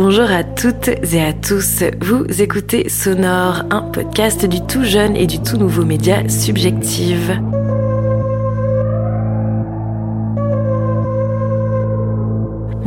[0.00, 1.82] Bonjour à toutes et à tous.
[2.00, 7.36] Vous écoutez Sonore, un podcast du tout jeune et du tout nouveau média Subjective.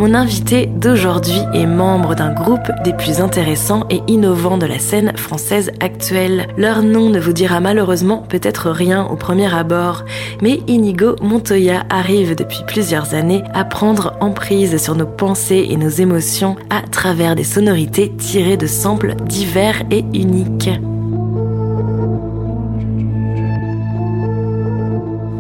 [0.02, 5.16] Mon invité d'aujourd'hui est membre d'un groupe des plus intéressants et innovants de la scène
[5.16, 6.48] française actuelle.
[6.58, 10.04] Leur nom ne vous dira malheureusement peut-être rien au premier abord,
[10.42, 15.90] mais Inigo Montoya arrive depuis plusieurs années à prendre emprise sur nos pensées et nos
[15.90, 20.72] émotions à travers des sonorités tirées de samples divers et uniques.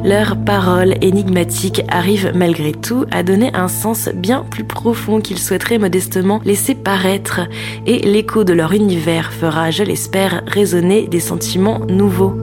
[0.03, 5.77] Leurs paroles énigmatiques arrivent malgré tout à donner un sens bien plus profond qu'ils souhaiteraient
[5.77, 7.41] modestement laisser paraître,
[7.85, 12.33] et l'écho de leur univers fera, je l'espère, résonner des sentiments nouveaux.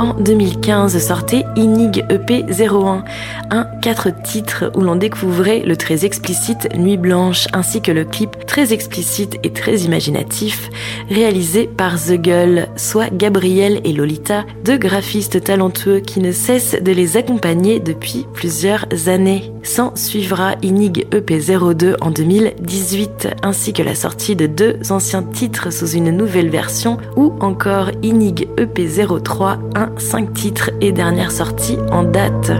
[0.00, 3.04] En 2015 sortait Inig EP 01,
[3.50, 8.46] un quatre titres où l'on découvrait le très explicite Nuit Blanche ainsi que le clip
[8.46, 10.70] très explicite et très imaginatif
[11.10, 16.92] réalisé par The Gull, soit Gabriel et Lolita, deux graphistes talentueux qui ne cessent de
[16.92, 19.52] les accompagner depuis plusieurs années.
[19.62, 25.88] S'en suivra Inig EP02 en 2018 ainsi que la sortie de deux anciens titres sous
[25.88, 32.52] une nouvelle version ou encore Inig EP03, un 5 titres et dernière sortie en date.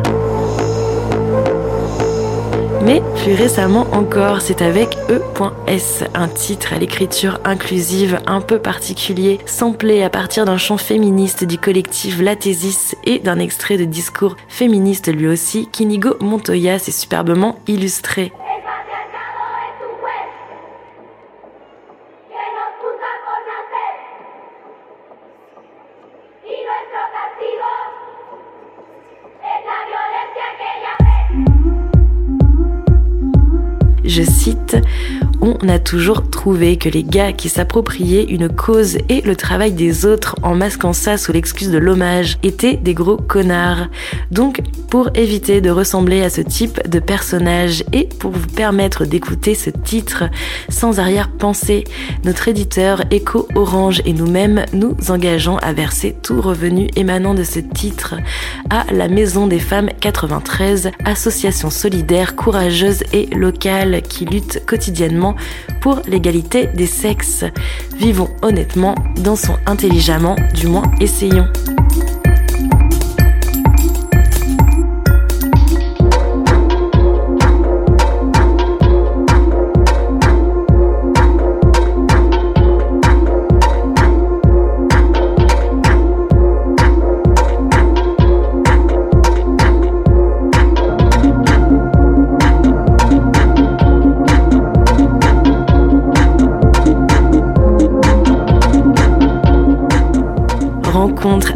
[2.83, 9.39] Mais plus récemment encore, c'est avec E.S, un titre à l'écriture inclusive un peu particulier,
[9.45, 15.15] samplé à partir d'un chant féministe du collectif Lathesis et d'un extrait de discours féministe
[15.15, 18.33] lui aussi, qu'Inigo Montoya s'est superbement illustré.
[34.41, 34.83] Je cite,
[35.41, 40.05] on a toujours trouvé que les gars qui s'appropriaient une cause et le travail des
[40.05, 43.89] autres en masquant ça sous l'excuse de l'hommage étaient des gros connards.
[44.31, 49.55] Donc, pour éviter de ressembler à ce type de personnage et pour vous permettre d'écouter
[49.55, 50.25] ce titre
[50.69, 51.85] sans arrière-pensée,
[52.25, 57.61] notre éditeur Echo Orange et nous-mêmes nous engageons à verser tout revenu émanant de ce
[57.61, 58.17] titre
[58.69, 65.30] à la Maison des Femmes 93, association solidaire, courageuse et locale qui lutte quotidiennement
[65.81, 67.45] pour l'égalité des sexes.
[67.97, 71.49] Vivons honnêtement, dansons intelligemment, du moins essayons.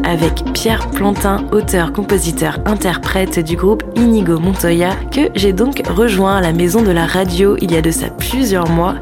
[0.05, 6.41] Avec Pierre Plantin, auteur, compositeur, interprète du groupe Inigo Montoya, que j'ai donc rejoint à
[6.43, 8.97] la maison de la radio il y a de ça plusieurs mois,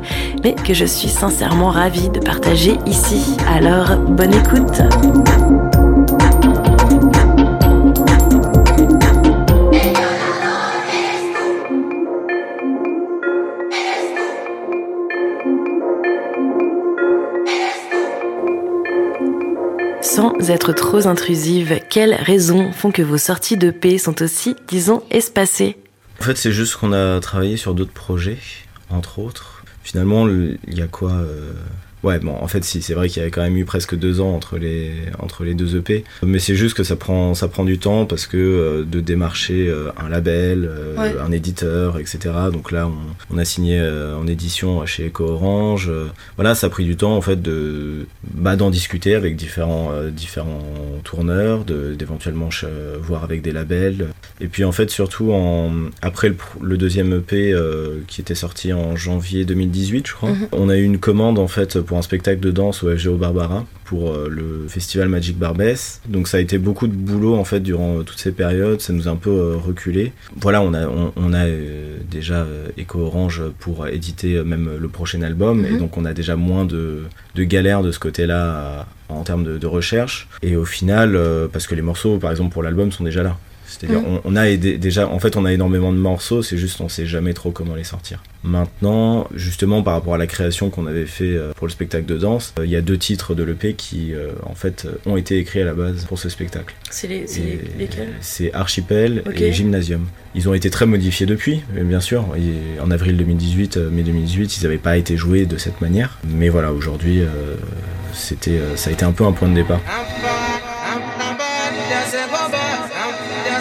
[0.44, 3.36] mais que je suis sincèrement ravie de partager ici.
[3.48, 5.81] Alors, bonne écoute!
[20.52, 25.76] Être trop intrusive, quelles raisons font que vos sorties de paix sont aussi, disons, espacées?
[26.20, 28.38] En fait, c'est juste qu'on a travaillé sur d'autres projets,
[28.90, 29.64] entre autres.
[29.82, 31.52] Finalement, il y a quoi euh,
[32.02, 34.20] Ouais, bon, en fait, si, c'est vrai qu'il y avait quand même eu presque deux
[34.20, 36.04] ans entre les, entre les deux EP.
[36.24, 39.68] Mais c'est juste que ça prend, ça prend du temps parce que euh, de démarcher
[39.68, 42.18] euh, un label, euh, un éditeur, etc.
[42.52, 45.90] Donc là, on, on a signé en édition chez Eco Orange.
[46.36, 50.62] voilà, ça a pris du temps, en fait, de, bah, d'en discuter avec différents, différents
[51.04, 52.48] tourneurs, de, d'éventuellement
[53.00, 54.08] voir avec des labels.
[54.40, 55.70] Et puis, en fait, surtout, en,
[56.00, 57.54] après le, le deuxième EP
[58.08, 60.48] qui était sorti en janvier 2018, je crois, mm-hmm.
[60.52, 63.64] on a eu une commande, en fait, pour un spectacle de danse au FGO Barbara
[63.84, 66.00] pour euh, le festival Magic Barbès.
[66.08, 68.92] Donc ça a été beaucoup de boulot en fait durant euh, toutes ces périodes, ça
[68.92, 70.12] nous a un peu euh, reculé.
[70.36, 71.46] Voilà, on a, on, a
[72.10, 72.46] déjà
[72.76, 75.78] Echo Orange pour éditer même le prochain album et mhm.
[75.78, 77.04] donc on a déjà moins de,
[77.34, 80.28] de galères de ce côté-là en termes de, de, recherche.
[80.42, 81.18] Et au final,
[81.52, 83.38] parce que les morceaux par exemple pour l'album sont déjà là
[83.78, 84.20] C'est-à-dire, Mhm.
[84.24, 86.88] on, on a aidé- déjà, en fait, on a énormément de morceaux, c'est juste, on
[86.88, 88.22] sait jamais trop comment les sortir.
[88.44, 92.18] Maintenant, justement, par rapport à la création qu'on avait fait euh, pour le spectacle de
[92.18, 95.38] danse, euh, il y a deux titres de l'EP qui, euh, en fait, ont été
[95.38, 96.74] écrits à la base pour ce spectacle.
[96.90, 98.08] C'est les, c'est Et les- lesquels?
[98.20, 100.06] C'est Archipel et Gymnasium.
[100.34, 102.24] Ils ont été très modifiés depuis, bien sûr.
[102.36, 106.18] Et en avril 2018, euh, mai 2018, ils n'avaient pas été joués de cette manière.
[106.28, 107.28] Mais voilà, aujourd'hui, euh,
[108.12, 109.80] c'était, euh, ça a été un peu un point de départ.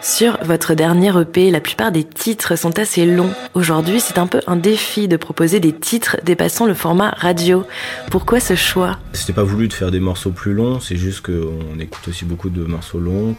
[0.05, 3.33] Sur votre dernier EP, la plupart des titres sont assez longs.
[3.55, 7.65] Aujourd'hui, c'est un peu un défi de proposer des titres dépassant le format radio.
[8.11, 8.99] Pourquoi ce choix?
[9.15, 12.51] C'était pas voulu de faire des morceaux plus longs, c'est juste qu'on écoute aussi beaucoup
[12.51, 13.35] de morceaux longs,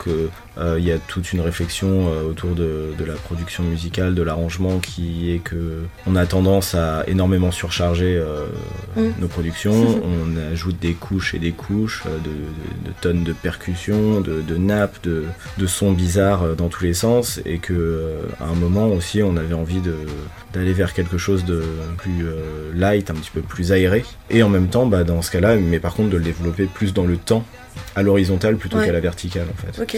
[0.55, 4.79] qu'il y a toute une réflexion euh, autour de, de la production musicale, de l'arrangement,
[4.79, 8.45] qui est que on a tendance à énormément surcharger euh,
[8.95, 9.09] Mm.
[9.19, 9.73] nos productions,
[10.03, 14.41] on ajoute des couches et des couches, euh, de, de- de tonnes de percussions, de,
[14.41, 15.23] de nappes, de,
[15.57, 19.21] de sons bizarres euh, dans tous les sens, et que euh, à un moment aussi
[19.23, 19.95] on avait envie de
[20.55, 21.61] d'aller vers quelque chose de
[21.97, 25.29] plus euh, light, un petit peu plus aéré, et en même temps, bah, dans ce
[25.31, 27.45] cas-là, mais par contre de le développer plus dans le temps,
[27.95, 28.85] à l'horizontale plutôt Ouais.
[28.85, 29.97] qu'à la verticale en fait.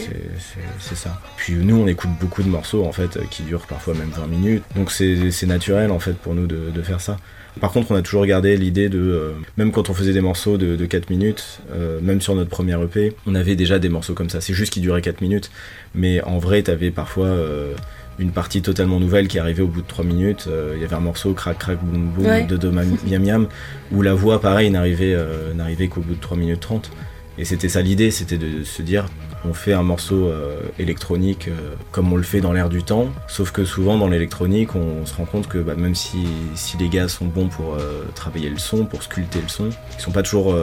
[0.79, 1.21] C'est- ça.
[1.37, 4.63] Puis nous, on écoute beaucoup de morceaux en fait qui durent parfois même 20 minutes,
[4.75, 7.17] donc c'est naturel en fait pour nous de, de faire ça.
[7.61, 10.57] Par contre, on a toujours gardé l'idée de, euh, même quand on faisait des morceaux
[10.57, 14.13] de, de 4 minutes, euh, même sur notre premier EP, on avait déjà des morceaux
[14.13, 14.41] comme ça.
[14.41, 15.49] C'est juste qu'ils duraient 4 minutes,
[15.95, 17.73] mais en vrai, t'avais parfois euh,
[18.19, 20.45] une partie totalement nouvelle qui arrivait au bout de 3 minutes.
[20.47, 22.43] Euh, Il y avait un morceau crac crac boum boum Ouais.
[22.43, 23.47] de, de ma- miam miam,
[23.91, 25.53] où la voix, pareil, n'arrivait euh,
[25.89, 26.91] qu'au bout de 3 minutes 30.
[27.37, 29.05] Et c'était ça l'idée, c'était de se dire,
[29.45, 31.49] on fait un morceau euh, électronique
[31.91, 35.13] comme on le fait dans l'air du temps, sauf que souvent dans l'électronique, on, se
[35.13, 36.17] rend compte que bah, même si,
[36.55, 37.77] si les gars sont bons pour
[38.15, 40.55] travailler le son, pour sculpter le son, ils sont pas toujours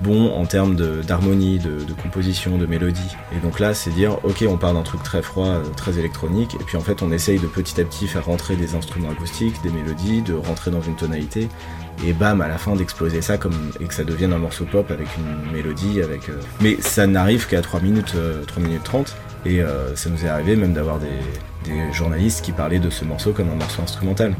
[0.00, 3.16] bons en termes d'harmonie, de, de composition, de mélodie.
[3.36, 6.54] Et donc là, c'est dire, ok, on part d'un truc très froid, euh, très électronique,
[6.60, 9.60] et puis en fait, on essaye de petit à petit faire rentrer des instruments acoustiques,
[9.62, 11.48] des mélodies, de rentrer dans une tonalité,
[12.06, 14.88] et bam, à la fin d'exploser ça comme, et que ça devienne un morceau pop
[14.90, 16.28] avec une mélodie, avec.
[16.28, 19.16] euh, Mais ça n'arrive qu'à 3 minutes, euh, 3 minutes 30,
[19.46, 21.08] et euh, ça nous est arrivé même d'avoir des,
[21.70, 24.34] des journalistes qui parlaient de ce morceau comme un morceau instrumental.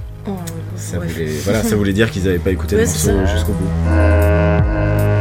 [0.77, 1.07] Ça, Ouais.
[1.09, 3.27] voulait, voilà, ça voulait dire qu'ils n'avaient pas écouté Ouais, le morceau ça.
[3.27, 5.18] jusqu'au bout.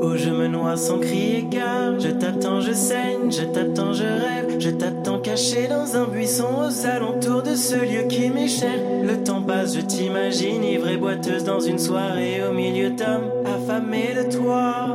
[0.00, 2.00] Où je me noie sans crier gare.
[2.00, 4.56] Je t'attends, je saigne, je t'attends, je rêve.
[4.58, 8.78] Je t'attends caché dans un buisson aux alentours de ce lieu qui m'est cher.
[9.02, 14.14] Le temps passe, je t'imagine ivre et boiteuse dans une soirée au milieu d'hommes affamés
[14.16, 14.86] de toi.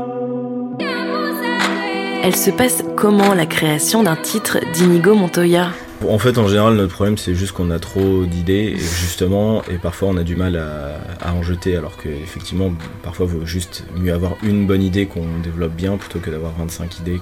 [2.23, 5.69] Elle se passe comment la création d'un titre d'Inigo Montoya?
[6.07, 9.75] En fait, en général, notre problème, c'est juste qu'on a trop d'idées, et justement, et
[9.77, 13.85] parfois on a du mal à, à en jeter, alors qu'effectivement, parfois, il vaut juste
[13.97, 17.19] mieux avoir une bonne idée qu'on développe bien plutôt que d'avoir 25 idées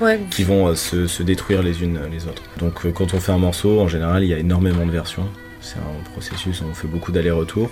[0.00, 0.20] Ouais.
[0.30, 2.42] qui vont euh, se, se détruire les unes les autres.
[2.58, 5.26] Donc, euh, quand on fait un morceau, en général, il y a énormément de versions.
[5.60, 7.70] C'est un processus, on fait beaucoup d'allers-retours.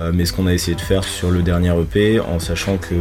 [0.00, 2.94] Euh, mais ce qu'on a essayé de faire sur le dernier EP, en sachant que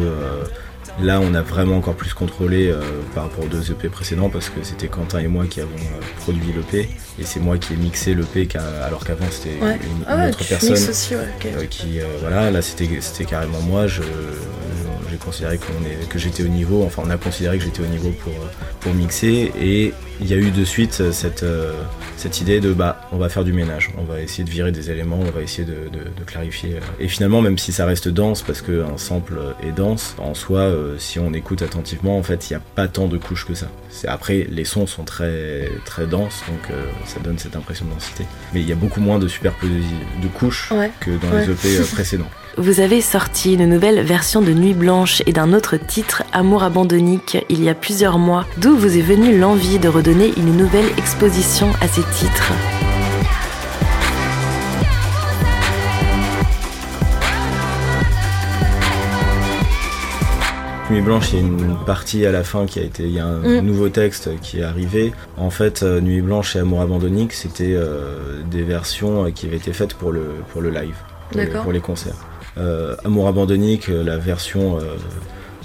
[0.99, 2.81] Là, on a vraiment encore plus contrôlé euh,
[3.13, 6.01] par rapport aux deux EP précédents parce que c'était Quentin et moi qui avons euh,
[6.21, 6.89] produit l'EP
[7.19, 8.47] et c'est moi qui ai mixé l'EP
[8.83, 9.75] alors qu'avant c'était Ouais.
[9.75, 12.87] une, Ah une autre personne aussi, ouais, euh, qui voilà là c'était
[13.25, 14.01] carrément moi je-
[15.17, 17.87] j'ai considéré qu'on est que j'étais au niveau enfin on a considéré que j'étais au
[17.87, 18.47] niveau pour euh,
[18.79, 19.51] pour mixer.
[19.59, 21.73] Et il y a eu de suite cette euh,
[22.17, 23.91] cette idée de bah on va faire du ménage.
[23.97, 26.77] On va essayer de virer des éléments on va essayer de, de- de clarifier.
[26.99, 30.59] Et finalement même si ça reste dense parce que un sample est dense en soi
[30.61, 33.55] euh, si on écoute attentivement en fait il n'y a pas tant de couches que
[33.55, 33.67] ça.
[33.89, 38.25] C'est après les sons sont très très denses donc ça donne cette impression de densité.
[38.53, 40.91] Mais il y a beaucoup moins de superposition de couches Ouais.
[40.99, 41.45] que dans Ouais.
[41.47, 45.77] les EP précédents Vous avez sorti une nouvelle version de Nuit Blanche et d'un autre
[45.77, 48.45] titre, Amour abandonnique, il y a plusieurs mois.
[48.57, 52.51] D'où vous est venue l'envie de redonner une nouvelle exposition à ces titres
[60.89, 63.03] Nuit Blanche, il y a une partie à la fin qui a été.
[63.03, 63.65] Il y a un Mm.
[63.65, 65.11] nouveau texte qui est arrivé.
[65.35, 69.57] En fait, euh, Nuit Blanche et Amour abandonnique, c'était euh, des versions euh, qui avaient
[69.57, 70.23] été faites pour le,
[70.53, 70.95] pour le live,
[71.29, 71.63] pour, les, D'accord.
[71.63, 72.15] pour les concerts.
[72.57, 74.81] Euh, Amour abandonnique, euh, la version euh,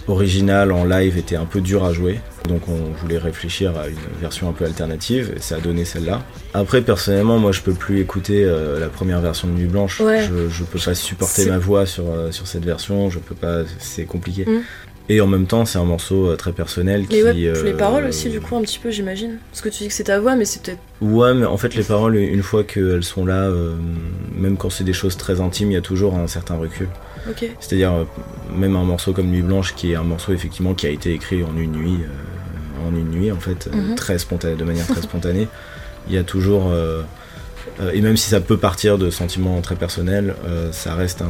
[0.08, 2.20] originale en live était un peu dure à jouer.
[2.48, 6.22] Donc on voulait réfléchir à une version un peu alternative et ça a donné celle-là.
[6.54, 10.00] Après personnellement moi je peux plus écouter euh, la première version de Nuit Blanche.
[10.00, 10.22] Ouais.
[10.22, 13.62] Je, je peux pas supporter ma voix sur, euh, sur cette version, je peux pas
[13.78, 14.44] c'est compliqué.
[14.44, 14.60] Mm.
[15.08, 17.72] Et en même temps c'est un morceau euh, très personnel qui Et ouais, euh, les
[17.72, 19.38] paroles aussi, du coup, un petit peu, j'imagine.
[19.50, 20.78] Parce que tu dis que c'est ta voix, mais c'est peut-être.
[21.00, 23.74] Ouais, mais en fait, les paroles, une fois qu'elles sont là, euh,
[24.36, 26.88] même quand c'est des choses très intimes, il y a toujours un certain recul.
[27.28, 27.44] Ok.
[27.60, 28.04] C'est-à-dire, euh,
[28.56, 31.42] même un morceau comme Nuit Blanche, qui est un morceau effectivement qui a été écrit
[31.42, 33.94] en une nuit, euh, en une nuit en fait, euh, Mhm.
[33.96, 35.48] très spontané, de manière très spontanée,
[36.08, 36.72] il y a toujours.
[37.80, 41.26] Euh, et même si ça peut partir de sentiments très personnels, euh, ça reste un.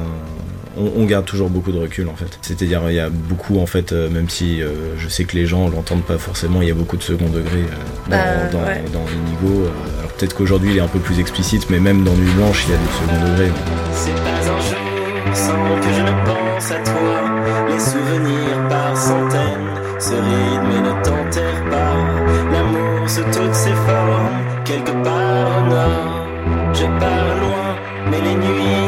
[0.78, 2.38] On, on garde toujours beaucoup de recul en fait.
[2.40, 5.44] C'est-à-dire, il y a beaucoup en fait, euh, même si euh, je sais que les
[5.44, 8.58] gens l'entendent pas forcément, il y a beaucoup de second degré euh, dans, Euh, dans,
[8.66, 8.82] ouais.
[8.92, 9.64] dans Inigo.
[9.66, 12.64] euh, alors peut-être qu'aujourd'hui il est un peu plus explicite, mais même dans Nuit Blanche,
[12.66, 13.52] il y a du second degré.
[13.92, 14.78] C'est pas un jour
[15.34, 17.68] sans que je ne pense à toi.
[17.68, 19.68] Les souvenirs par centaines,
[19.98, 21.94] ce rythme ne t'enterre pas.
[22.52, 24.30] L'amour sous toutes ses formes,
[24.64, 26.21] quelque part au nord.
[26.74, 27.76] Je pars loin,
[28.10, 28.81] mais les nuits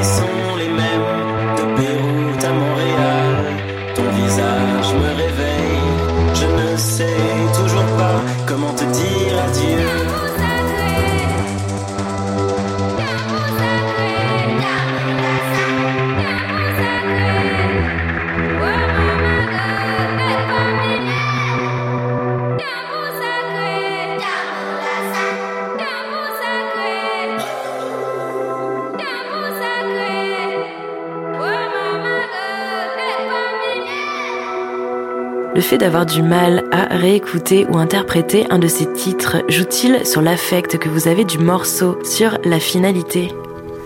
[35.54, 40.20] Le fait d'avoir du mal à réécouter ou interpréter un de ces titres joue-t-il sur
[40.20, 43.32] l'affect que vous avez du morceau, sur la finalité?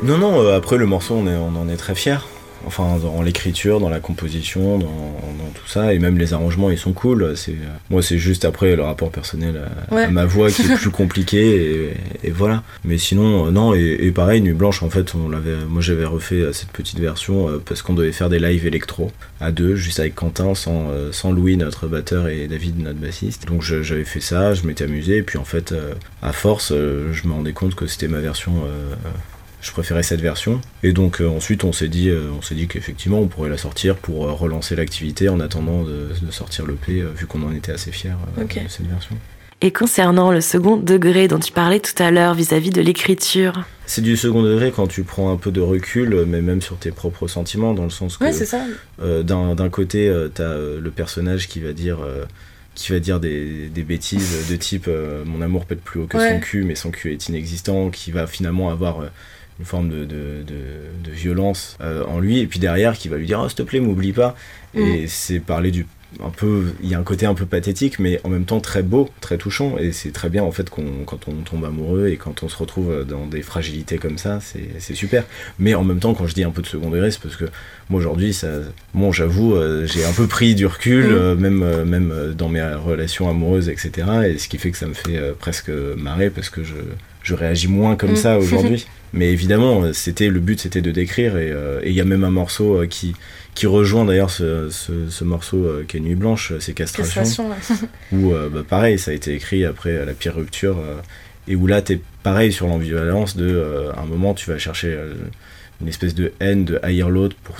[0.03, 2.25] Non, non, euh, après le morceau, on, on en est très fiers.
[2.69, 6.77] Enfin, dans l'écriture, dans la composition, dans, dans tout ça, et même les arrangements, ils
[6.77, 7.35] sont cool.
[7.35, 9.57] C'est, euh, moi, c'est juste après le rapport personnel
[9.91, 10.05] à, Ouais.
[10.05, 12.63] à ma voix qui est plus compliqué, et, et voilà.
[12.85, 16.05] Mais sinon, euh, non, et, et pareil, Nuit Blanche, en fait, on l'avait, moi j'avais
[16.05, 19.11] refait euh, cette petite version parce qu'on devait faire des lives électro
[19.41, 23.47] à deux, juste avec Quentin, sans, sans Louis, notre batteur, et David, notre bassiste.
[23.47, 25.75] Donc j'avais fait ça, je m'étais amusé, et puis en fait,
[26.23, 28.53] à force, je me rendais compte que c'était ma version.
[29.61, 32.69] Je préférais cette version et donc euh, ensuite on s'est dit euh, on s'est dit
[32.69, 37.00] qu'effectivement on pourrait la sortir pour euh, relancer l'activité en attendant de, de sortir l'EP
[37.03, 39.17] euh, vu qu'on en était assez fiers de cette version.
[39.61, 44.03] Et concernant le second degré dont tu parlais tout à l'heure vis-à-vis de l'écriture, C'est
[44.03, 47.27] du second degré quand tu prends un peu de recul mais même sur tes propres
[47.27, 48.62] sentiments dans le sens que ouais, c'est ça.
[49.03, 51.99] d'un d'un côté t'as euh, le personnage qui va dire
[52.77, 56.17] qui va dire des, des bêtises de type euh, mon amour pète plus haut que
[56.17, 56.35] Ouais.
[56.35, 59.07] son cul mais son cul est inexistant qui va finalement avoir euh,
[59.59, 63.17] une forme de, de, de, de violence euh, en lui et puis derrière qui va
[63.17, 64.37] lui dire oh, s'il te plaît m'oublie pas.
[64.75, 65.87] Et c'est parler du
[66.25, 68.83] un peu il y a un côté un peu pathétique mais en même temps très
[68.83, 69.77] beau très touchant.
[69.79, 72.57] Et c'est très bien en fait qu'on quand on tombe amoureux et quand on se
[72.57, 75.25] retrouve dans des fragilités comme ça c'est c'est super.
[75.59, 77.47] Mais en même temps quand je dis un peu de second degré c'est parce que
[77.91, 78.49] moi aujourd'hui ça
[78.95, 81.12] bon j'avoue euh, j'ai un peu pris du recul Mhm.
[81.15, 84.87] euh, même euh, même dans mes relations amoureuses etc et ce qui fait que ça
[84.87, 86.75] me fait presque marrer parce que je
[87.28, 88.16] je réagis moins comme Mhm.
[88.16, 92.00] ça aujourd'hui mais évidemment euh, c'était le but c'était de décrire et euh, il y
[92.00, 93.14] a même un morceau euh, qui
[93.54, 97.50] qui rejoint d'ailleurs ce, ce, ce morceau euh, qui est Nuit Blanche, c'est Castration, Castration,
[97.50, 97.88] ouais.
[98.12, 100.76] où bah, pareil, ça a été écrit après la pire rupture,
[101.49, 103.50] et où là t'es pareil sur l'ambivalence de,
[103.97, 104.97] à un moment tu vas chercher
[105.80, 107.56] une espèce de haine, de haïr l'autre pour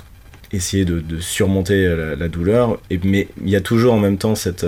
[0.53, 1.79] essayer de, surmonter
[2.17, 2.79] la, douleur.
[2.89, 4.65] Et, mais il y a toujours en même temps cette.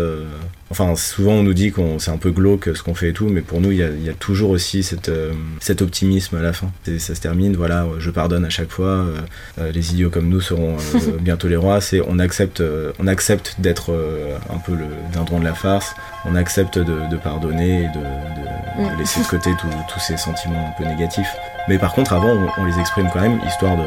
[0.72, 3.13] Euh, enfin, souvent on nous dit qu'on c'est un peu glauque ce qu'on fait et
[3.13, 6.54] tout, mais pour nous, il y a, toujours aussi cette, euh, cet optimisme à la
[6.54, 6.72] fin.
[6.98, 9.06] ça se termine, voilà, je pardonne à chaque fois.
[9.60, 10.78] Euh, les idiots comme nous seront
[11.22, 11.82] bientôt les rois.
[11.82, 12.63] C'est on accepte,
[13.00, 13.92] on accepte d'être
[14.50, 15.94] un peu le dindon de la farce.
[16.25, 19.00] On accepte de, pardonner et de, mm.
[19.00, 21.30] laisser de côté tous ces sentiments un peu négatifs.
[21.68, 23.84] Mais par contre, avant, on, les exprime quand même, histoire de,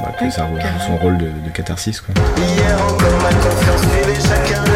[0.00, 2.00] bah, que ça joue son rôle de, de catharsis.
[2.00, 2.14] Quoi.
[2.36, 4.67] Hier encore, ma confiance suivait chacun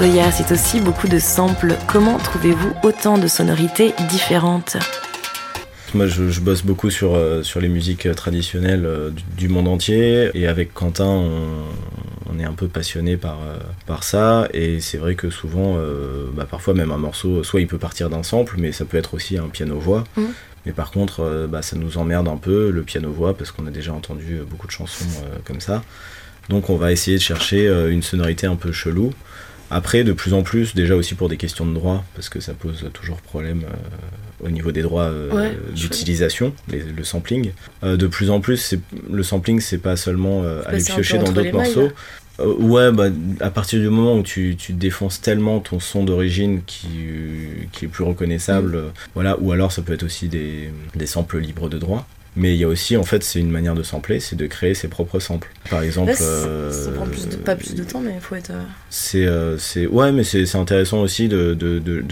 [0.00, 1.74] Montoya, c'est aussi beaucoup de samples.
[1.88, 4.76] Comment trouvez-vous autant de sonorités différentes
[5.92, 10.30] moi, je, bosse beaucoup sur, euh, sur les musiques traditionnelles euh, du, monde entier.
[10.34, 11.24] Et avec Quentin,
[12.30, 14.46] on, est un peu passionné par, euh, par ça.
[14.54, 15.78] Et c'est vrai que souvent,
[16.32, 19.14] bah, parfois même un morceau, soit il peut partir d'un sample, mais ça peut être
[19.14, 20.04] aussi un piano-voix.
[20.16, 20.22] Mmh.
[20.66, 23.92] Mais par contre, bah, ça nous emmerde un peu le piano-voix parce qu'on a déjà
[23.92, 25.06] entendu beaucoup de chansons
[25.44, 25.82] comme ça.
[26.48, 29.12] Donc on va essayer de chercher euh, une sonorité un peu chelou.
[29.70, 32.54] Après, de plus en plus, déjà aussi pour des questions de droit, parce que ça
[32.54, 37.50] pose toujours problème euh, au niveau des droits euh, d'utilisation, le sampling.
[37.82, 38.74] de plus en plus,
[39.10, 41.90] le sampling, c'est pas seulement aller piocher dans d'autres morceaux.
[42.38, 43.08] ouais, bah,
[43.40, 46.88] à partir du moment où tu, défonces tellement ton son d'origine qui,
[47.72, 48.92] qui est plus reconnaissable, mm.
[49.14, 52.06] voilà, ou alors ça peut être aussi des, des samples libres de droit.
[52.38, 54.72] Mais il y a aussi, en fait, c'est une manière de sampler, c'est de créer
[54.72, 55.50] ses propres samples.
[55.68, 56.14] Par exemple.
[56.14, 58.52] ça prend plus de, pas plus de temps, mais il faut être.
[58.52, 62.04] Euh, c'est, euh, c'est, ouais, mais c'est, intéressant aussi de, de, de,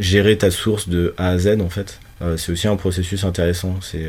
[0.00, 2.00] gérer ta source de A à Z, en fait.
[2.20, 3.78] Euh, c'est aussi un processus intéressant.
[3.80, 4.08] C'est,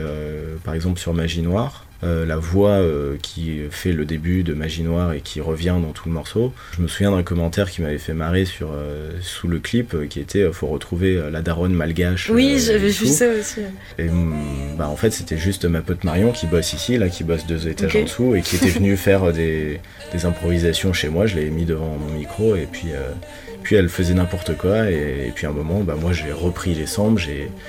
[0.64, 1.86] par exemple, sur Magie Noire.
[2.04, 5.92] Euh, la voix euh, qui fait le début de Magie Noire et qui revient dans
[5.92, 6.52] tout le morceau.
[6.76, 10.20] Je me souviens d'un commentaire qui m'avait fait marrer sur, euh, sous le clip qui
[10.20, 12.32] était faut retrouver la daronne malgache.
[12.32, 13.62] Oui, j'avais vu ça aussi.
[14.00, 17.24] Et mm, bah, en fait, c'était juste ma pote Marion qui bosse ici, là, qui
[17.24, 19.80] bosse deux étages en dessous et qui était venue faire des,
[20.12, 21.28] des, improvisations chez moi.
[21.28, 22.90] Je l'ai mis devant mon micro et puis
[23.64, 26.86] puis elle faisait n'importe quoi et, puis à un moment bah moi j'ai repris les
[26.86, 27.22] samples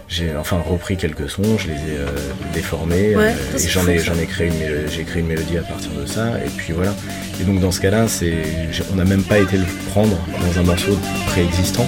[0.09, 2.07] j'ai enfin repris quelques sons je les ai euh,
[2.53, 5.91] déformés euh, et j'en ai j'en ai créé une j'ai créé une mélodie à partir
[5.93, 6.95] de ça et puis voilà.
[7.41, 8.43] Et donc dans ce cas là c'est
[8.93, 11.87] on n'a même pas été le prendre dans un morceau préexistant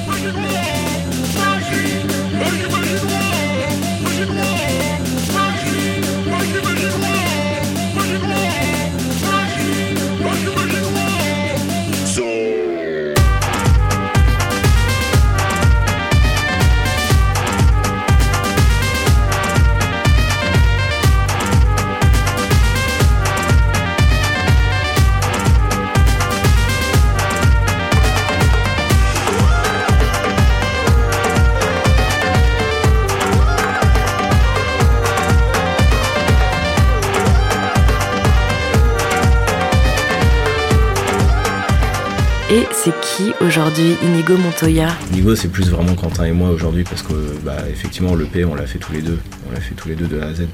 [43.40, 44.88] aujourd'hui, Inigo Montoya?
[45.12, 47.12] Inigo, c'est plus vraiment Quentin et moi aujourd'hui parce que,
[47.44, 49.18] bah, effectivement, le P, on l'a fait tous les deux.
[49.48, 50.46] On l'a fait tous les deux de A à Z.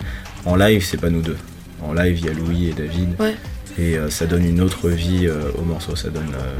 [0.44, 1.36] En live, c'est pas nous deux.
[1.82, 3.10] En live, il y a Louis et David.
[3.78, 5.96] Et euh, ça donne une autre vie euh, au morceau.
[5.96, 6.32] Ça donne.
[6.34, 6.54] Euh,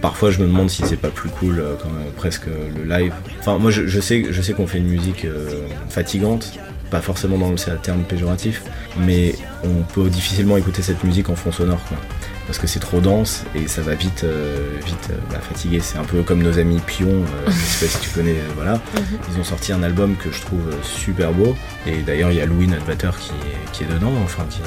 [0.00, 1.62] parfois, je me demande si c'est pas plus cool,
[2.16, 3.12] presque le live.
[3.40, 5.26] Enfin, moi, je, sais, je sais qu'on fait une musique
[5.88, 6.58] fatigante,
[6.90, 8.62] pas forcément dans le terme péjoratif,
[8.98, 11.80] mais on peut difficilement écouter cette musique en fond sonore.
[11.88, 11.98] Quoi
[12.46, 15.80] parce que c'est trop dense et ça va vite, euh, vite euh, bah, fatiguer.
[15.80, 18.74] C'est un peu comme nos amis Pion, euh, je sais pas si tu connais, voilà.
[18.74, 19.18] Mhm.
[19.32, 22.46] Ils ont sorti un album que je trouve super beau et d'ailleurs il y a
[22.46, 24.60] Louis, notre batteur, qui est, qui est dedans, enfin qui,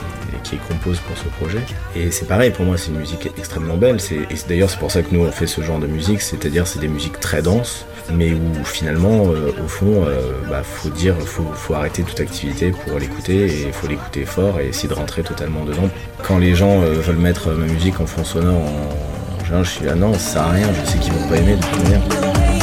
[0.43, 1.61] qui compose pour ce projet.
[1.95, 3.97] Et c'est pareil, pour moi c'est une musique extrêmement belle.
[4.11, 6.79] Et d'ailleurs c'est pour ça que nous on fait ce genre de musique, c'est-à-dire c'est
[6.79, 10.05] des musiques très denses, mais où finalement au fond,
[10.49, 14.59] bah, faut dire, faut, faut arrêter toute activité pour l'écouter et il faut l'écouter fort
[14.59, 15.89] et essayer de rentrer totalement dedans.
[16.23, 20.19] Quand les gens veulent mettre musique en fond en, général, je suis là, non, ça
[20.19, 22.54] sert à rien, je sais qu'ils vont pas aimer de toute manière.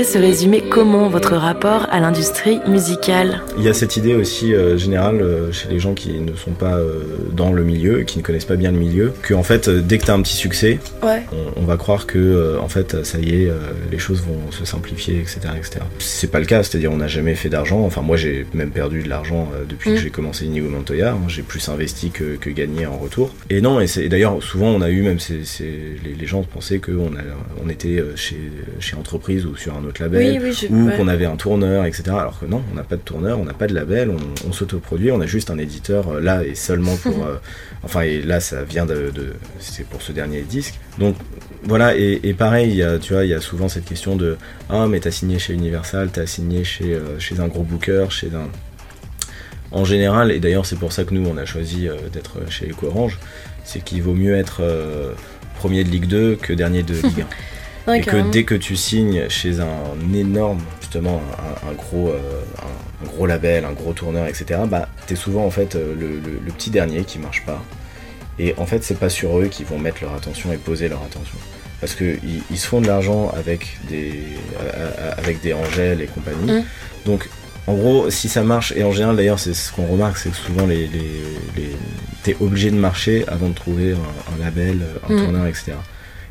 [0.00, 4.54] Pourrait se résumer comment votre rapport à l'industrie musicale Il y a cette idée aussi
[4.54, 8.16] euh, générale euh, chez les gens qui ne sont pas euh, dans le milieu, qui
[8.18, 10.36] ne connaissent pas bien le milieu, que en fait, dès que tu as un petit
[10.36, 11.22] succès, Ouais.
[11.32, 13.50] on, on va croire que en fait, ça y est,
[13.92, 15.80] les choses vont se simplifier, etc., etc.
[15.98, 17.80] C'est pas le cas, c'est-à-dire on n'a jamais fait d'argent.
[17.80, 19.94] Enfin, moi, j'ai même perdu de l'argent depuis Mm.
[19.94, 21.14] que j'ai commencé Inigo Montoya.
[21.28, 23.34] J'ai plus investi que, que gagné en retour.
[23.50, 26.26] Et non, et, c'est- et d'ailleurs, souvent, on a eu même ces, ces- les, les
[26.26, 27.10] gens pensaient qu'on
[27.64, 28.38] on était chez,
[28.78, 30.66] chez entreprise ou sur un label Oui, oui, je.
[30.72, 30.96] ou ouais.
[30.96, 32.04] qu'on avait un tourneur, etc.
[32.10, 34.52] Alors que non, on n'a pas de tourneur, on n'a pas de label, on, on
[34.52, 37.24] s'autoproduit, on a juste un éditeur euh, là et seulement pour.
[37.26, 37.36] euh,
[37.82, 39.10] enfin, et là, ça vient de.
[39.14, 40.74] de- c'est pour ce dernier disque.
[40.98, 41.16] Donc
[41.64, 44.36] voilà, et, et pareil, y a, tu vois, il y a souvent cette question de
[44.68, 48.28] Ah, mais t'as signé chez Universal, t'as signé chez, euh, chez un gros booker, chez
[48.28, 48.48] un.
[49.72, 52.68] En général, et d'ailleurs, c'est pour ça que nous, on a choisi euh, d'être chez
[52.70, 53.18] Eco Orange,
[53.64, 54.62] c'est qu'il vaut mieux être
[55.58, 57.26] premier de Ligue 2 que dernier de Ligue 1
[57.88, 61.20] Et que dès que tu signes chez un énorme, justement,
[61.64, 62.18] un, un gros, euh,
[62.58, 66.08] un, un gros label, un gros tourneur, etc., bah, t'es souvent en fait euh, le,
[66.20, 67.62] le- le petit dernier qui marche pas.
[68.38, 71.02] Et en fait, c'est pas sur eux qu'ils vont mettre leur attention et poser leur
[71.02, 71.36] attention.
[71.80, 72.18] Parce qu'ils
[72.50, 74.24] ils se font de l'argent avec des,
[74.58, 76.52] a- avec des Angèles et compagnie.
[76.52, 76.64] Mm.
[77.06, 77.28] Donc,
[77.66, 80.36] en gros, si ça marche, et en général d'ailleurs, c'est ce qu'on remarque, c'est que
[80.36, 81.22] souvent les, les,
[81.56, 81.76] les-
[82.22, 85.22] t'es obligé de marcher avant de trouver un, un label, un Mm.
[85.24, 85.72] tourneur, etc.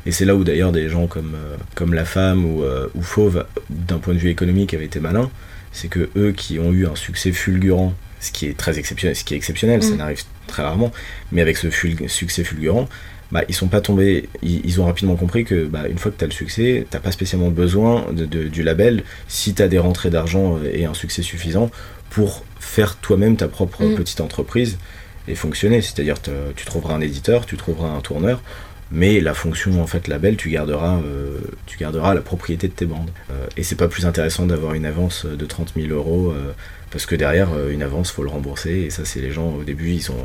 [0.06, 3.02] Et c'est là où d'ailleurs des gens comme, euh, comme La Femme ou, euh, ou
[3.02, 5.30] Fauve, d'un point de vue économique, avaient été malins.
[5.72, 9.24] C'est que eux qui ont eu un succès fulgurant, ce qui est très exceptionnel, ce
[9.24, 9.96] qui est exceptionnel, ça Mm.
[9.98, 10.90] n'arrive très rarement,
[11.32, 12.88] mais avec ce ful- succès fulgurant,
[13.30, 16.16] bah, ils sont pas tombés, ils, ils ont rapidement compris que bah, une fois que
[16.18, 19.68] tu as le succès, t'as pas spécialement besoin de, de- du label si tu as
[19.68, 21.70] des rentrées d'argent euh, et un succès suffisant
[22.10, 23.94] pour faire toi-même ta propre Mm.
[23.94, 24.78] petite entreprise
[25.28, 25.80] et fonctionner.
[25.80, 26.16] C'est-à-dire
[26.56, 28.42] tu trouveras un éditeur, tu trouveras un tourneur,
[28.92, 32.86] mais la fonction en fait label, tu garderas, euh, tu garderas la propriété de tes
[32.86, 33.10] bandes.
[33.30, 36.52] Euh, et c'est pas plus intéressant d'avoir une avance de 30 000 euros euh,
[36.90, 39.90] parce que derrière une avance faut le rembourser et ça c'est les gens au début
[39.92, 40.16] ils ont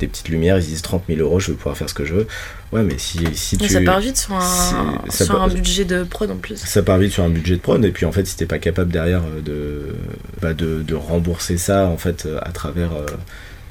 [0.00, 2.04] des petites lumières, ils se disent 30 000 euros, je vais pouvoir faire ce que
[2.06, 2.26] je veux.
[2.72, 5.84] Ouais, mais si, si Mais tu ça part vite sur un, sur part- un budget
[5.84, 6.56] de prod en plus.
[6.56, 8.58] ça part vite sur un budget de prod et puis en fait si t'es pas
[8.58, 9.94] capable derrière de,
[10.40, 12.90] bah, de, de rembourser ça en fait à travers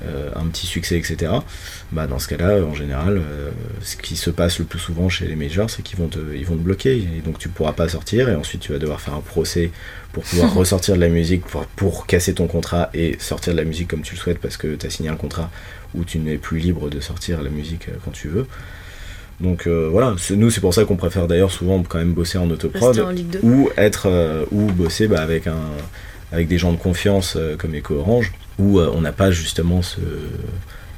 [0.04, 1.32] euh, euh, un petit succès etc
[1.92, 3.50] bah dans ce cas là en général euh,
[3.82, 6.46] ce qui se passe le plus souvent chez les majors c'est qu'ils vont te ils
[6.46, 9.14] vont te bloquer et donc tu pourras pas sortir et ensuite tu vas devoir faire
[9.14, 9.72] un procès
[10.14, 13.66] pour pouvoir ressortir de la musique pour, pour casser ton contrat et sortir de la
[13.66, 15.52] musique comme tu le souhaites parce que tu as signé un contrat
[15.94, 18.48] où tu n'es plus libre de sortir la musique euh, quand tu veux
[19.40, 22.50] donc euh, voilà, nous c'est pour ça qu'on préfère d'ailleurs souvent quand même bosser en
[22.50, 23.40] autoprod Rester en Ligue 2.
[23.44, 25.62] ou être euh, ou bosser bah, avec un
[26.32, 29.82] avec des gens de confiance euh, comme Eco Orange où euh, on n'a pas justement
[29.82, 30.00] ce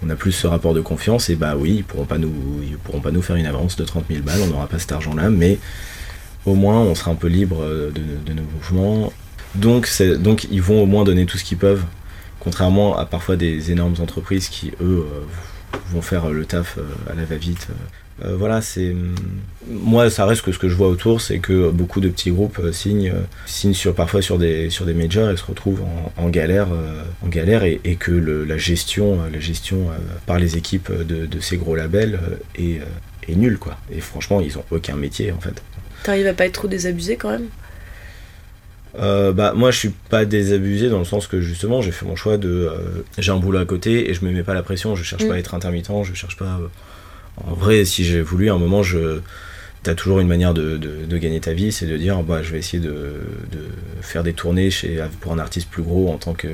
[0.03, 2.77] on a plus ce rapport de confiance et bah oui ils pourront pas nous ils
[2.77, 5.13] pourront pas nous faire une avance de 30 000 balles on n'aura pas cet argent
[5.13, 5.59] là mais
[6.45, 9.13] au moins on sera un peu libre euh, de, nos mouvements.
[9.55, 9.87] Donc
[10.19, 11.83] donc ils vont au moins donner tout ce qu'ils peuvent
[12.39, 15.25] contrairement à parfois des énormes entreprises qui eux euh,
[15.91, 17.73] vont faire le taf euh, à la va-vite euh,
[18.25, 18.95] euh, voilà, c'est
[19.67, 22.59] moi ça reste que ce que je vois autour, c'est que beaucoup de petits groupes
[22.59, 25.81] euh, signent, euh, signent sur parfois sur des sur des majors et se retrouvent
[26.17, 30.57] en, galère, euh, en galère et, que la gestion, euh, la gestion euh, par les
[30.57, 32.85] équipes de, ces gros labels euh, est, euh,
[33.27, 33.77] est nulle quoi.
[33.91, 35.61] Et franchement, ils ont aucun métier en fait.
[36.03, 37.47] T'arrives à pas être trop désabusé quand même?
[38.99, 42.17] Euh, bah moi je suis pas désabusé dans le sens que justement j'ai fait mon
[42.17, 42.77] choix de euh,
[43.17, 44.95] j'ai un boulot à côté et je me mets pas la pression.
[44.95, 45.27] Je cherche Mm.
[45.29, 45.91] pas à être intermittent.
[46.03, 46.67] Je cherche pas euh,
[47.49, 49.19] en vrai si j'ai voulu à un moment je
[49.83, 52.51] t'as toujours une manière de, de- de gagner ta vie c'est de dire bah je
[52.51, 52.91] vais essayer de,
[53.51, 53.65] de
[54.01, 56.47] faire des tournées chez pour un artiste plus gros en tant que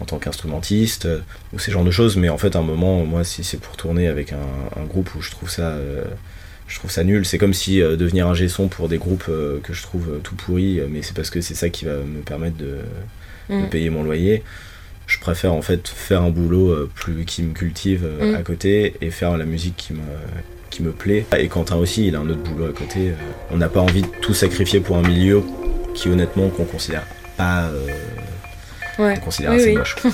[0.00, 1.08] en tant qu'instrumentiste
[1.52, 2.16] ou ces genres de choses.
[2.16, 5.14] Mais en fait à un moment moi si c'est pour tourner avec un, un groupe
[5.14, 6.02] où je trouve ça euh,
[6.68, 7.24] je trouve ça nul.
[7.24, 10.18] C'est comme si euh, devenir un son pour des groupes euh, que je trouve euh,
[10.22, 12.78] tout pourris, euh, mais c'est parce que c'est ça qui va me permettre de,
[13.50, 13.68] de Mm.
[13.68, 14.42] payer mon loyer.
[15.06, 18.34] Je préfère en fait faire un boulot euh, plus qui me cultive euh, Mm.
[18.34, 20.00] à côté et faire la musique qui me
[20.70, 21.24] qui me plaît.
[21.38, 23.10] Et Quentin aussi, il a un autre boulot à côté.
[23.10, 23.14] Euh,
[23.52, 25.42] On n'a pas envie de tout sacrifier pour un milieu
[25.94, 27.04] qui honnêtement qu'on considère
[27.36, 27.86] pas euh,
[28.98, 29.14] Ouais.
[29.14, 29.76] qu'on considère Oui, assez oui.
[29.76, 29.96] moche.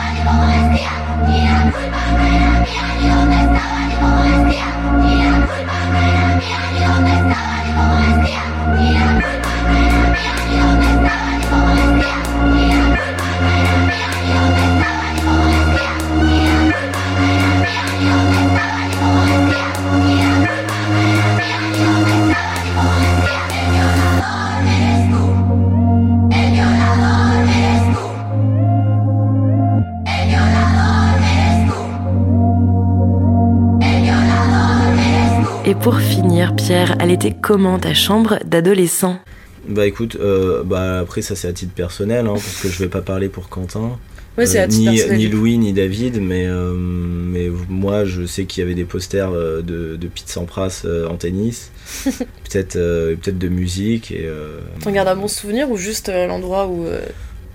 [0.26, 0.90] como vestía,
[1.26, 5.35] ni la culpa era mía, ni dónde estaba, ni cómo la
[35.86, 39.20] pour finir, Pierre, elle était comment ta chambre d'adolescent?
[39.68, 42.88] Bah écoute, euh, bah après ça c'est à titre personnel, hein, parce que je vais
[42.88, 43.96] pas parler pour Quentin.
[44.36, 45.18] Ouais, c'est Euh, à titre ni, personnel.
[45.18, 49.30] ni Louis ni David, mais, euh, mais moi je sais qu'il y avait des posters
[49.30, 51.70] euh, de, de Pete Sampras euh, en tennis,
[52.04, 54.10] peut-être euh, peut-être de musique.
[54.10, 56.84] Et, euh, T'en gardes un bon souvenir ou juste euh, l'endroit où.
[56.84, 56.98] euh,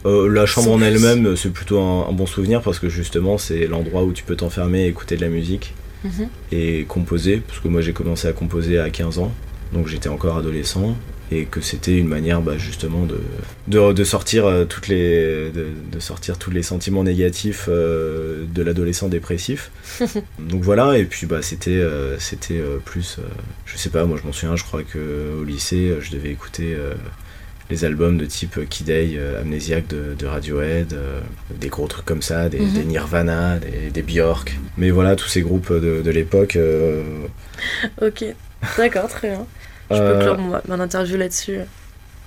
[0.05, 3.67] euh, la chambre en elle-même c'est plutôt un, un bon souvenir parce que justement c'est
[3.67, 6.29] l'endroit où tu peux t'enfermer et écouter de la musique mhm.
[6.51, 9.31] et composer, parce que moi j'ai commencé à composer à 15 ans,
[9.73, 10.95] donc j'étais encore adolescent,
[11.31, 13.19] et que c'était une manière bah, justement de,
[13.67, 18.61] de, de sortir euh, toutes les de, de sortir tous les sentiments négatifs euh, de
[18.61, 19.71] l'adolescent dépressif.
[20.39, 23.19] donc voilà, et puis bah c'était euh, c'était euh, plus
[23.65, 26.75] je sais pas, moi je m'en souviens, je crois que au lycée je devais écouter
[27.71, 31.19] les albums de type Kid A, euh, Amnésiaque de, de Radiohead, euh,
[31.59, 32.73] des gros trucs comme ça, des, Mhm.
[32.73, 34.59] des Nirvana, des, des Björk.
[34.77, 36.55] Mais voilà, tous ces groupes de, de l'époque.
[36.57, 37.01] euh,
[38.01, 38.23] Ok,
[38.77, 39.45] d'accord, très bien.
[39.89, 41.59] Je peux clore mon, mon interview là-dessus.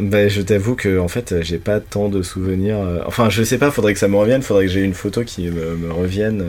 [0.01, 2.79] bah, je t'avoue que en fait, j'ai pas tant de souvenirs.
[3.07, 5.49] Enfin, je sais pas, faudrait que ça me revienne, faudrait que j'ai une photo qui
[5.49, 6.45] me, me revienne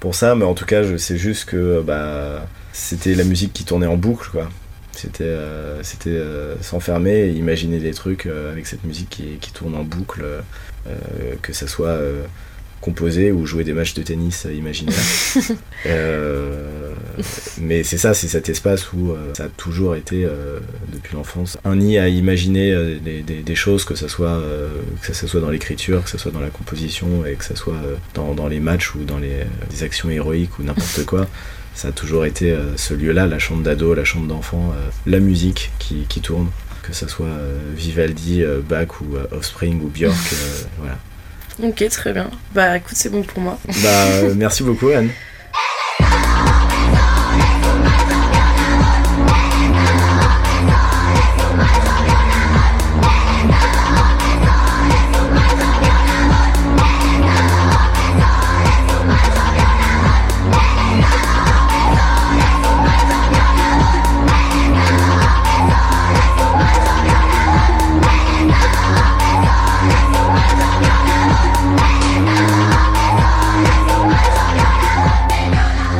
[0.00, 3.64] pour ça, mais en tout cas, je sais juste que bah, c'était la musique qui
[3.64, 4.48] tournait en boucle, quoi.
[4.92, 9.74] C'était euh, c'était euh, s'enfermer imaginer des trucs euh, avec cette musique qui, qui tourne
[9.74, 10.24] en boucle,
[11.42, 11.98] que ça soit
[12.80, 14.94] composer ou jouer des matchs de tennis imaginaires.
[15.86, 16.92] Euh,
[17.60, 20.60] mais c'est ça, c'est cet espace où euh, ça a toujours été, euh,
[20.92, 24.40] depuis l'enfance, un nid à imaginer des, des- des choses, que ça soit,
[25.02, 27.80] que ça soit dans l'écriture, que ça soit dans la composition, et que ça soit
[28.14, 31.26] dans, dans les matchs ou dans les, actions héroïques ou n'importe quoi.
[31.74, 34.74] Ça a toujours été ce lieu-là, la chambre d'ado, la chambre d'enfant,
[35.06, 36.48] la musique qui, qui tourne,
[36.82, 40.16] que ça soit euh, Vivaldi, euh, Bach ou euh, Offspring ou Björk.
[40.78, 40.98] voilà.
[41.62, 42.30] Ok, très bien.
[42.54, 43.58] Bah écoute, c'est bon pour moi.
[43.82, 45.10] Bah, euh, merci beaucoup, Anne.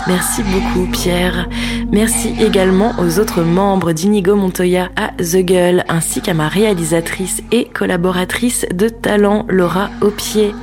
[0.06, 1.48] Merci beaucoup Pierre.
[1.90, 7.66] Merci également aux autres membres d'Inigo Montoya, à The Gueule, ainsi qu'à ma réalisatrice et
[7.66, 10.54] collaboratrice de talent, Laura Aupier.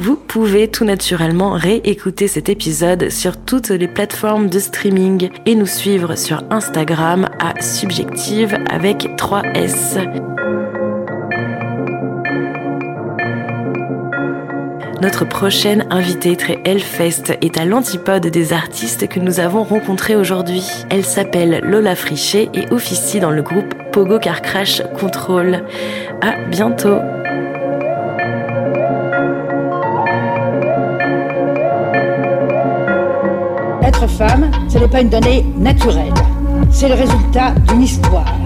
[0.00, 5.66] Vous pouvez tout naturellement réécouter cet épisode sur toutes les plateformes de streaming et nous
[5.66, 10.61] suivre sur Instagram à Subjective avec 3S.
[15.02, 20.62] Notre prochaine invitée très Hellfest est à l'antipode des artistes que nous avons rencontrés aujourd'hui.
[20.90, 25.64] Elle s'appelle Lola Frichet et officie dans le groupe Pogo Car Crash Control.
[26.20, 27.00] À bientôt!
[33.82, 36.14] Être femme, ce n'est pas une donnée naturelle.
[36.70, 38.36] C'est le résultat d'une histoire.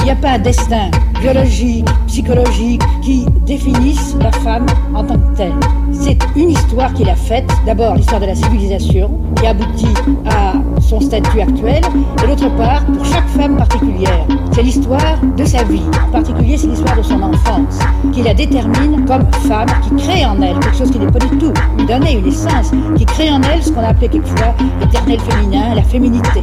[0.00, 5.36] Il n'y a pas un destin biologique, psychologique qui définisse la femme en tant que
[5.36, 5.52] telle.
[5.90, 7.50] C'est une histoire qu'il a faite.
[7.66, 11.82] D'abord l'histoire de la civilisation qui aboutit à son statut actuel.
[12.22, 15.82] Et d'autre part, pour chaque femme particulière, c'est l'histoire de sa vie.
[16.06, 17.80] En particulier, c'est l'histoire de son enfance
[18.12, 21.36] qui la détermine comme femme, qui crée en elle quelque chose qui n'est pas du
[21.38, 25.18] tout une donnée, une essence, qui crée en elle ce qu'on a appelé quelquefois l'éternel
[25.20, 26.42] féminin, la féminité.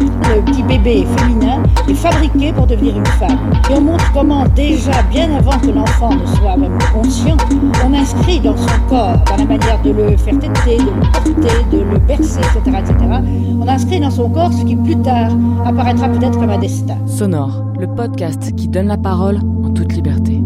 [0.00, 3.38] Le petit bébé féminin est fabriqué pour devenir une femme.
[3.68, 7.36] Et on montre comment déjà, bien avant que l'enfant ne soit même conscient,
[7.84, 11.64] on inscrit dans son corps, dans la manière de le faire téter, de le porter,
[11.72, 12.94] de le bercer, etc., etc.,
[13.60, 15.30] on inscrit dans son corps ce qui plus tard
[15.66, 16.96] apparaîtra peut-être comme un destin.
[17.06, 20.39] Sonore, le podcast qui donne la parole en toute liberté.